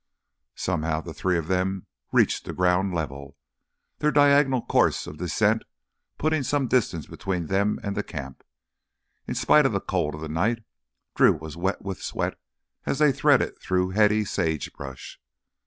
[0.55, 3.37] Somehow the three of them reached ground level,
[3.99, 5.61] their diagonal course of descent
[6.17, 8.43] putting some distance between them and the camp.
[9.27, 10.63] In spite of the cold of the night,
[11.13, 12.33] Drew was wet with sweat
[12.83, 15.19] as they threaded through heady sage brush.